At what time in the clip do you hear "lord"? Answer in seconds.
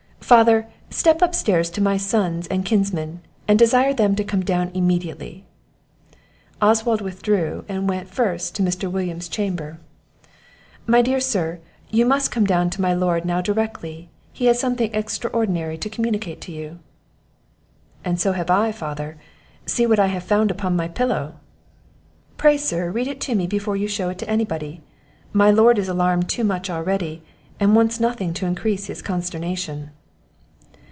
12.93-13.25, 25.51-25.77